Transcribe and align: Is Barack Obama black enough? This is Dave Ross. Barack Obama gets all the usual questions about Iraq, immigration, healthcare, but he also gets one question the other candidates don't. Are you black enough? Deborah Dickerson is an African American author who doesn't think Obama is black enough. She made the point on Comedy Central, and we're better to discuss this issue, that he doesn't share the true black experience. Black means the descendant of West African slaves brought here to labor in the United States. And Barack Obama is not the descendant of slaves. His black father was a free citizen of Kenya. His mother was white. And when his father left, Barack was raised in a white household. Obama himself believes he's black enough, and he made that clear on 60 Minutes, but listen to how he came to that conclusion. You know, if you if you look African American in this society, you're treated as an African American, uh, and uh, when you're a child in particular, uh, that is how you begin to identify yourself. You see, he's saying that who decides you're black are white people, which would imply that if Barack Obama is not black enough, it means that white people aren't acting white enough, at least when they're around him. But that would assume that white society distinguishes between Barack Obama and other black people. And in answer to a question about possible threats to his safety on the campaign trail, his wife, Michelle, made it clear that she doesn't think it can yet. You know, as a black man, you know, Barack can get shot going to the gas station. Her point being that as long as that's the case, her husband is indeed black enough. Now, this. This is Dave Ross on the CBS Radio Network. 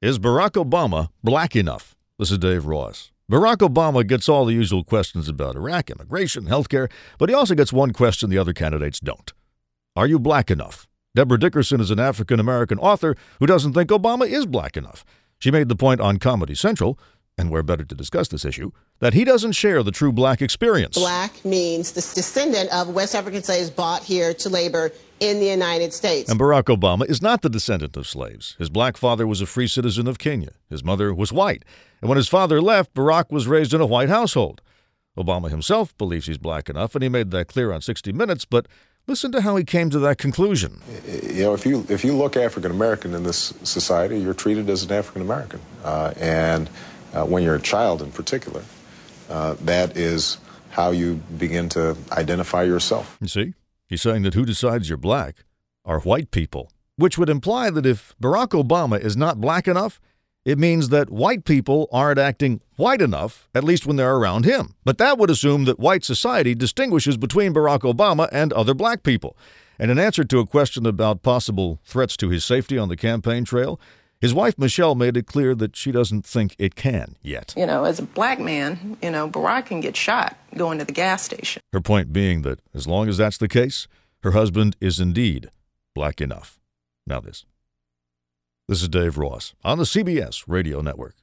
Is 0.00 0.20
Barack 0.20 0.52
Obama 0.52 1.08
black 1.24 1.56
enough? 1.56 1.96
This 2.20 2.30
is 2.30 2.38
Dave 2.38 2.66
Ross. 2.66 3.10
Barack 3.28 3.68
Obama 3.68 4.06
gets 4.06 4.28
all 4.28 4.44
the 4.44 4.52
usual 4.52 4.84
questions 4.84 5.28
about 5.28 5.56
Iraq, 5.56 5.90
immigration, 5.90 6.44
healthcare, 6.44 6.88
but 7.18 7.28
he 7.28 7.34
also 7.34 7.56
gets 7.56 7.72
one 7.72 7.92
question 7.92 8.30
the 8.30 8.38
other 8.38 8.52
candidates 8.52 9.00
don't. 9.00 9.32
Are 9.96 10.06
you 10.06 10.20
black 10.20 10.52
enough? 10.52 10.86
Deborah 11.16 11.36
Dickerson 11.40 11.80
is 11.80 11.90
an 11.90 11.98
African 11.98 12.38
American 12.38 12.78
author 12.78 13.16
who 13.40 13.46
doesn't 13.46 13.72
think 13.72 13.90
Obama 13.90 14.28
is 14.28 14.46
black 14.46 14.76
enough. 14.76 15.04
She 15.40 15.50
made 15.50 15.68
the 15.68 15.74
point 15.74 16.00
on 16.00 16.18
Comedy 16.18 16.54
Central, 16.54 16.96
and 17.36 17.50
we're 17.50 17.64
better 17.64 17.84
to 17.84 17.94
discuss 17.96 18.28
this 18.28 18.44
issue, 18.44 18.70
that 19.00 19.14
he 19.14 19.24
doesn't 19.24 19.52
share 19.52 19.82
the 19.82 19.90
true 19.90 20.12
black 20.12 20.40
experience. 20.40 20.96
Black 20.96 21.44
means 21.44 21.90
the 21.90 22.02
descendant 22.14 22.72
of 22.72 22.90
West 22.90 23.16
African 23.16 23.42
slaves 23.42 23.68
brought 23.68 24.04
here 24.04 24.32
to 24.32 24.48
labor 24.48 24.92
in 25.20 25.40
the 25.40 25.46
United 25.46 25.92
States. 25.92 26.30
And 26.30 26.38
Barack 26.38 26.64
Obama 26.64 27.08
is 27.08 27.22
not 27.22 27.42
the 27.42 27.50
descendant 27.50 27.96
of 27.96 28.06
slaves. 28.06 28.54
His 28.58 28.70
black 28.70 28.96
father 28.96 29.26
was 29.26 29.40
a 29.40 29.46
free 29.46 29.66
citizen 29.66 30.06
of 30.06 30.18
Kenya. 30.18 30.50
His 30.68 30.84
mother 30.84 31.14
was 31.14 31.32
white. 31.32 31.64
And 32.00 32.08
when 32.08 32.16
his 32.16 32.28
father 32.28 32.60
left, 32.60 32.94
Barack 32.94 33.30
was 33.30 33.46
raised 33.46 33.74
in 33.74 33.80
a 33.80 33.86
white 33.86 34.08
household. 34.08 34.60
Obama 35.16 35.50
himself 35.50 35.96
believes 35.98 36.26
he's 36.26 36.38
black 36.38 36.68
enough, 36.68 36.94
and 36.94 37.02
he 37.02 37.08
made 37.08 37.30
that 37.32 37.48
clear 37.48 37.72
on 37.72 37.80
60 37.80 38.12
Minutes, 38.12 38.44
but 38.44 38.66
listen 39.08 39.32
to 39.32 39.40
how 39.40 39.56
he 39.56 39.64
came 39.64 39.90
to 39.90 39.98
that 39.98 40.18
conclusion. 40.18 40.80
You 41.22 41.42
know, 41.44 41.54
if 41.54 41.66
you 41.66 41.84
if 41.88 42.04
you 42.04 42.14
look 42.14 42.36
African 42.36 42.70
American 42.70 43.14
in 43.14 43.24
this 43.24 43.52
society, 43.64 44.18
you're 44.18 44.34
treated 44.34 44.70
as 44.70 44.84
an 44.84 44.92
African 44.92 45.22
American, 45.22 45.60
uh, 45.82 46.14
and 46.18 46.70
uh, 47.14 47.24
when 47.24 47.42
you're 47.42 47.56
a 47.56 47.60
child 47.60 48.00
in 48.00 48.12
particular, 48.12 48.62
uh, 49.28 49.54
that 49.62 49.96
is 49.96 50.38
how 50.70 50.92
you 50.92 51.14
begin 51.38 51.68
to 51.70 51.96
identify 52.12 52.62
yourself. 52.62 53.18
You 53.20 53.28
see, 53.28 53.54
he's 53.88 54.02
saying 54.02 54.22
that 54.22 54.34
who 54.34 54.44
decides 54.44 54.88
you're 54.88 54.98
black 54.98 55.44
are 55.84 56.00
white 56.00 56.30
people, 56.30 56.70
which 56.96 57.18
would 57.18 57.28
imply 57.28 57.70
that 57.70 57.86
if 57.86 58.14
Barack 58.20 58.48
Obama 58.48 59.00
is 59.00 59.16
not 59.16 59.40
black 59.40 59.66
enough, 59.66 60.00
it 60.44 60.58
means 60.58 60.88
that 60.88 61.10
white 61.10 61.44
people 61.44 61.88
aren't 61.92 62.18
acting 62.18 62.60
white 62.76 63.02
enough, 63.02 63.48
at 63.54 63.64
least 63.64 63.86
when 63.86 63.96
they're 63.96 64.16
around 64.16 64.44
him. 64.44 64.74
But 64.84 64.98
that 64.98 65.18
would 65.18 65.30
assume 65.30 65.64
that 65.64 65.78
white 65.78 66.04
society 66.04 66.54
distinguishes 66.54 67.16
between 67.16 67.52
Barack 67.52 67.80
Obama 67.80 68.28
and 68.32 68.52
other 68.52 68.72
black 68.72 69.02
people. 69.02 69.36
And 69.78 69.90
in 69.90 69.98
answer 69.98 70.24
to 70.24 70.38
a 70.38 70.46
question 70.46 70.86
about 70.86 71.22
possible 71.22 71.80
threats 71.84 72.16
to 72.18 72.30
his 72.30 72.44
safety 72.44 72.78
on 72.78 72.88
the 72.88 72.96
campaign 72.96 73.44
trail, 73.44 73.78
his 74.20 74.34
wife, 74.34 74.58
Michelle, 74.58 74.94
made 74.94 75.16
it 75.16 75.26
clear 75.26 75.54
that 75.54 75.76
she 75.76 75.92
doesn't 75.92 76.26
think 76.26 76.56
it 76.58 76.74
can 76.74 77.16
yet. 77.22 77.54
You 77.56 77.66
know, 77.66 77.84
as 77.84 77.98
a 77.98 78.02
black 78.02 78.40
man, 78.40 78.96
you 79.02 79.10
know, 79.10 79.28
Barack 79.28 79.66
can 79.66 79.80
get 79.80 79.96
shot 79.96 80.36
going 80.56 80.78
to 80.78 80.84
the 80.84 80.92
gas 80.92 81.22
station. 81.22 81.62
Her 81.72 81.80
point 81.80 82.12
being 82.12 82.42
that 82.42 82.60
as 82.74 82.86
long 82.86 83.08
as 83.08 83.18
that's 83.18 83.38
the 83.38 83.48
case, 83.48 83.86
her 84.22 84.32
husband 84.32 84.76
is 84.80 84.98
indeed 84.98 85.50
black 85.94 86.20
enough. 86.20 86.58
Now, 87.06 87.20
this. 87.20 87.44
This 88.66 88.82
is 88.82 88.88
Dave 88.88 89.16
Ross 89.16 89.54
on 89.64 89.78
the 89.78 89.84
CBS 89.84 90.44
Radio 90.46 90.80
Network. 90.80 91.14